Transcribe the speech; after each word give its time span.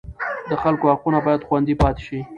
د 0.49 0.51
خلکو 0.61 0.85
حقونه 0.91 1.19
باید 1.25 1.45
خوندي 1.47 1.75
پاتې 1.81 2.01
شي. 2.07 2.19